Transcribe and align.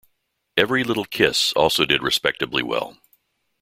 "Every 0.57 0.83
Little 0.83 1.05
Kiss" 1.05 1.53
also 1.53 1.85
did 1.85 2.01
respectably 2.01 2.63
well. 2.63 2.97